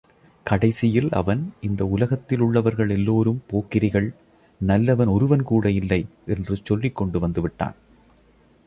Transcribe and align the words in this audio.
கடைசியில் 0.45 1.09
அவன், 1.11 1.53
இந்த 1.61 1.85
உலகத்திலுள்ளவர்கள் 1.97 2.89
எல்லோரும் 2.89 3.41
போக்கிரிகள், 3.51 4.09
நல்லவன் 4.61 5.07
ஒருவன்கூட 5.07 5.71
இல்லை 5.71 6.05
என்று 6.25 6.57
சொல்லிக் 6.63 6.95
கொண்டு 6.95 7.27
வந்துவிட்டான். 7.27 7.77